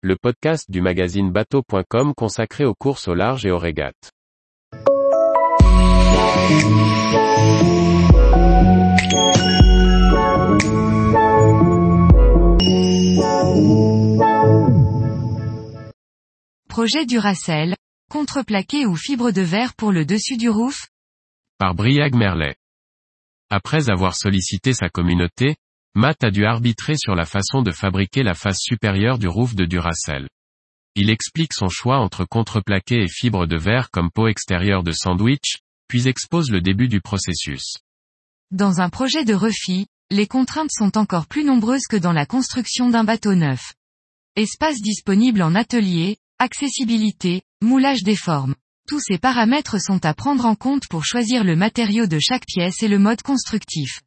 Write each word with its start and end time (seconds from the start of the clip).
le 0.00 0.14
podcast 0.14 0.70
du 0.70 0.80
magazine 0.80 1.32
bateau.com 1.32 2.14
consacré 2.14 2.64
aux 2.64 2.74
courses 2.74 3.08
au 3.08 3.14
large 3.14 3.44
et 3.44 3.50
aux 3.50 3.58
régates. 3.58 4.12
Projet 16.68 17.04
Duracell, 17.04 17.74
contreplaqué 18.08 18.86
ou 18.86 18.94
fibre 18.94 19.32
de 19.32 19.42
verre 19.42 19.74
pour 19.74 19.90
le 19.90 20.04
dessus 20.04 20.36
du 20.36 20.48
roof? 20.48 20.86
Par 21.58 21.74
Briag 21.74 22.14
Merlet. 22.14 22.54
Après 23.50 23.90
avoir 23.90 24.14
sollicité 24.14 24.72
sa 24.74 24.88
communauté, 24.90 25.56
Matt 25.98 26.22
a 26.22 26.30
dû 26.30 26.44
arbitrer 26.44 26.94
sur 26.96 27.16
la 27.16 27.24
façon 27.24 27.60
de 27.60 27.72
fabriquer 27.72 28.22
la 28.22 28.34
face 28.34 28.60
supérieure 28.60 29.18
du 29.18 29.26
roof 29.26 29.56
de 29.56 29.64
Duracell. 29.64 30.28
Il 30.94 31.10
explique 31.10 31.52
son 31.52 31.68
choix 31.68 31.98
entre 31.98 32.24
contreplaqué 32.24 33.02
et 33.02 33.08
fibre 33.08 33.46
de 33.46 33.56
verre 33.56 33.90
comme 33.90 34.12
peau 34.12 34.28
extérieure 34.28 34.84
de 34.84 34.92
sandwich, 34.92 35.58
puis 35.88 36.06
expose 36.06 36.52
le 36.52 36.60
début 36.60 36.86
du 36.86 37.00
processus. 37.00 37.78
Dans 38.52 38.80
un 38.80 38.90
projet 38.90 39.24
de 39.24 39.34
refit, 39.34 39.88
les 40.12 40.28
contraintes 40.28 40.70
sont 40.70 40.96
encore 40.96 41.26
plus 41.26 41.42
nombreuses 41.42 41.88
que 41.90 41.96
dans 41.96 42.12
la 42.12 42.26
construction 42.26 42.88
d'un 42.90 43.02
bateau 43.02 43.34
neuf. 43.34 43.74
Espace 44.36 44.80
disponible 44.80 45.42
en 45.42 45.56
atelier, 45.56 46.18
accessibilité, 46.38 47.42
moulage 47.60 48.04
des 48.04 48.14
formes. 48.14 48.54
Tous 48.86 49.00
ces 49.00 49.18
paramètres 49.18 49.80
sont 49.80 50.06
à 50.06 50.14
prendre 50.14 50.46
en 50.46 50.54
compte 50.54 50.86
pour 50.88 51.04
choisir 51.04 51.42
le 51.42 51.56
matériau 51.56 52.06
de 52.06 52.20
chaque 52.20 52.46
pièce 52.46 52.84
et 52.84 52.88
le 52.88 53.00
mode 53.00 53.22
constructif. 53.22 54.00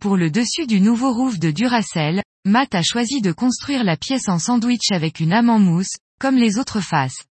Pour 0.00 0.16
le 0.16 0.30
dessus 0.30 0.66
du 0.66 0.80
nouveau 0.80 1.12
roof 1.12 1.38
de 1.38 1.50
Duracell, 1.50 2.22
Matt 2.44 2.74
a 2.74 2.82
choisi 2.82 3.20
de 3.22 3.32
construire 3.32 3.84
la 3.84 3.96
pièce 3.96 4.28
en 4.28 4.38
sandwich 4.38 4.92
avec 4.92 5.20
une 5.20 5.32
âme 5.32 5.48
en 5.48 5.58
mousse, 5.58 5.96
comme 6.20 6.36
les 6.36 6.58
autres 6.58 6.80
faces. 6.80 7.24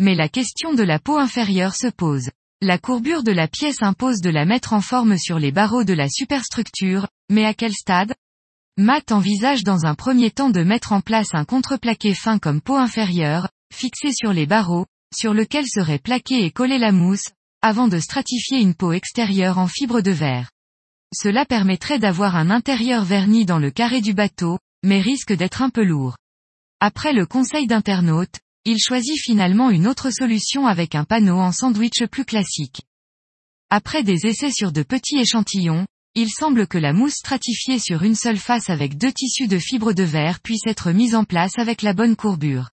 Mais 0.00 0.14
la 0.14 0.28
question 0.28 0.74
de 0.74 0.82
la 0.82 0.98
peau 0.98 1.16
inférieure 1.18 1.74
se 1.74 1.86
pose. 1.88 2.30
La 2.60 2.76
courbure 2.76 3.22
de 3.22 3.30
la 3.30 3.46
pièce 3.46 3.82
impose 3.82 4.20
de 4.20 4.30
la 4.30 4.44
mettre 4.44 4.72
en 4.72 4.80
forme 4.80 5.16
sur 5.16 5.38
les 5.38 5.52
barreaux 5.52 5.84
de 5.84 5.92
la 5.92 6.08
superstructure, 6.08 7.06
mais 7.30 7.44
à 7.44 7.54
quel 7.54 7.72
stade? 7.72 8.14
Matt 8.76 9.12
envisage 9.12 9.62
dans 9.62 9.86
un 9.86 9.94
premier 9.94 10.30
temps 10.30 10.50
de 10.50 10.62
mettre 10.62 10.92
en 10.92 11.00
place 11.00 11.34
un 11.34 11.44
contreplaqué 11.44 12.14
fin 12.14 12.38
comme 12.38 12.60
peau 12.60 12.76
inférieure, 12.76 13.48
fixé 13.72 14.12
sur 14.12 14.32
les 14.32 14.46
barreaux, 14.46 14.86
sur 15.14 15.34
lequel 15.34 15.66
serait 15.68 15.98
plaqué 15.98 16.44
et 16.44 16.50
collé 16.50 16.78
la 16.78 16.90
mousse, 16.90 17.28
avant 17.62 17.88
de 17.88 17.98
stratifier 17.98 18.58
une 18.58 18.74
peau 18.74 18.92
extérieure 18.92 19.58
en 19.58 19.66
fibre 19.66 20.00
de 20.00 20.10
verre. 20.10 20.50
Cela 21.14 21.46
permettrait 21.46 21.98
d'avoir 21.98 22.36
un 22.36 22.50
intérieur 22.50 23.04
verni 23.04 23.46
dans 23.46 23.58
le 23.58 23.70
carré 23.70 24.00
du 24.00 24.12
bateau, 24.12 24.58
mais 24.82 25.00
risque 25.00 25.32
d'être 25.32 25.62
un 25.62 25.70
peu 25.70 25.82
lourd. 25.82 26.16
Après 26.80 27.12
le 27.12 27.26
conseil 27.26 27.66
d'internaute, 27.66 28.40
il 28.64 28.78
choisit 28.78 29.18
finalement 29.18 29.70
une 29.70 29.86
autre 29.86 30.10
solution 30.10 30.66
avec 30.66 30.94
un 30.94 31.04
panneau 31.04 31.38
en 31.38 31.52
sandwich 31.52 32.04
plus 32.06 32.24
classique. 32.24 32.82
Après 33.70 34.02
des 34.02 34.26
essais 34.26 34.52
sur 34.52 34.70
de 34.70 34.82
petits 34.82 35.18
échantillons, 35.18 35.86
il 36.14 36.30
semble 36.30 36.66
que 36.66 36.78
la 36.78 36.92
mousse 36.92 37.14
stratifiée 37.14 37.78
sur 37.78 38.02
une 38.02 38.14
seule 38.14 38.38
face 38.38 38.70
avec 38.70 38.98
deux 38.98 39.12
tissus 39.12 39.48
de 39.48 39.58
fibres 39.58 39.92
de 39.92 40.02
verre 40.02 40.40
puisse 40.40 40.66
être 40.66 40.90
mise 40.90 41.14
en 41.14 41.24
place 41.24 41.58
avec 41.58 41.82
la 41.82 41.94
bonne 41.94 42.16
courbure. 42.16 42.70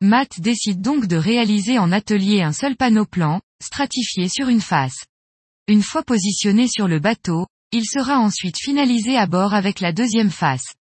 Matt 0.00 0.40
décide 0.40 0.80
donc 0.80 1.06
de 1.06 1.16
réaliser 1.16 1.78
en 1.78 1.92
atelier 1.92 2.42
un 2.42 2.52
seul 2.52 2.76
panneau 2.76 3.04
plan, 3.04 3.40
stratifié 3.62 4.28
sur 4.28 4.48
une 4.48 4.60
face. 4.60 5.04
Une 5.66 5.82
fois 5.82 6.02
positionné 6.02 6.68
sur 6.68 6.88
le 6.88 6.98
bateau, 6.98 7.46
il 7.72 7.84
sera 7.84 8.18
ensuite 8.18 8.56
finalisé 8.58 9.16
à 9.16 9.26
bord 9.26 9.52
avec 9.52 9.80
la 9.80 9.92
deuxième 9.92 10.30
face. 10.30 10.74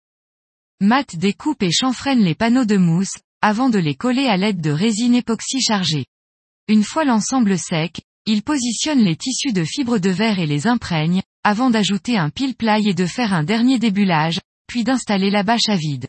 Matt 0.81 1.17
découpe 1.17 1.63
et 1.63 1.73
chanfreine 1.73 2.21
les 2.21 2.35
panneaux 2.35 2.65
de 2.65 2.77
mousse, 2.77 3.17
avant 3.43 3.71
de 3.71 3.79
les 3.79 3.95
coller 3.95 4.27
à 4.27 4.37
l'aide 4.37 4.61
de 4.61 4.71
résine 4.71 5.15
époxy 5.15 5.61
chargée. 5.61 6.07
Une 6.69 6.85
fois 6.85 7.05
l'ensemble 7.05 7.59
sec, 7.59 8.03
il 8.27 8.43
positionne 8.43 9.01
les 9.01 9.17
tissus 9.17 9.53
de 9.53 9.65
fibres 9.65 9.99
de 9.99 10.11
verre 10.11 10.39
et 10.39 10.47
les 10.47 10.67
imprègne, 10.67 11.23
avant 11.45 11.71
d'ajouter 11.71 12.19
un 12.19 12.31
pile-ply 12.31 12.89
et 12.89 12.95
de 12.95 13.07
faire 13.07 13.33
un 13.33 13.45
dernier 13.45 13.79
débulage, 13.79 14.41
puis 14.67 14.85
d'installer 14.85 15.31
la 15.31 15.43
bâche 15.43 15.69
à 15.69 15.77
vide. 15.77 16.09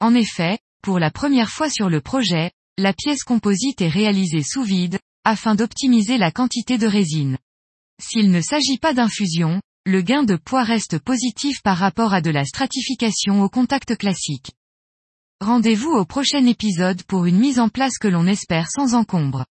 En 0.00 0.14
effet, 0.14 0.58
pour 0.82 0.98
la 0.98 1.10
première 1.10 1.50
fois 1.50 1.70
sur 1.70 1.88
le 1.88 2.00
projet, 2.00 2.52
la 2.78 2.92
pièce 2.92 3.24
composite 3.24 3.80
est 3.80 3.88
réalisée 3.88 4.42
sous 4.42 4.62
vide, 4.62 4.98
afin 5.24 5.54
d'optimiser 5.54 6.18
la 6.18 6.30
quantité 6.30 6.78
de 6.78 6.86
résine. 6.86 7.38
S'il 8.00 8.30
ne 8.30 8.42
s'agit 8.42 8.78
pas 8.78 8.92
d'infusion, 8.92 9.60
le 9.86 10.02
gain 10.02 10.24
de 10.24 10.34
poids 10.34 10.64
reste 10.64 10.98
positif 10.98 11.62
par 11.62 11.78
rapport 11.78 12.12
à 12.12 12.20
de 12.20 12.30
la 12.30 12.44
stratification 12.44 13.42
au 13.42 13.48
contact 13.48 13.96
classique. 13.96 14.50
Rendez-vous 15.40 15.92
au 15.92 16.04
prochain 16.04 16.44
épisode 16.44 17.04
pour 17.04 17.24
une 17.24 17.38
mise 17.38 17.60
en 17.60 17.68
place 17.68 17.98
que 17.98 18.08
l'on 18.08 18.26
espère 18.26 18.68
sans 18.68 18.94
encombre. 18.94 19.46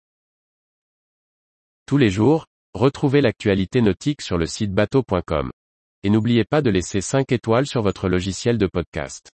Tous 1.86 1.98
les 1.98 2.10
jours, 2.10 2.46
retrouvez 2.74 3.20
l'actualité 3.20 3.80
nautique 3.80 4.22
sur 4.22 4.36
le 4.36 4.46
site 4.46 4.72
bateau.com. 4.72 5.52
Et 6.02 6.10
n'oubliez 6.10 6.44
pas 6.44 6.62
de 6.62 6.70
laisser 6.70 7.00
5 7.00 7.30
étoiles 7.30 7.68
sur 7.68 7.82
votre 7.82 8.08
logiciel 8.08 8.58
de 8.58 8.66
podcast. 8.66 9.30